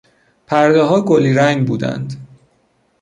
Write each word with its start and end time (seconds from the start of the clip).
پردهها 0.47 1.01
گلی 1.01 1.33
رنگ 1.33 1.67
بودند. 1.67 2.27